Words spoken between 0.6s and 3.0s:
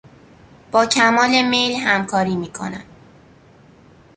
با کمال میل همکاری میکنم.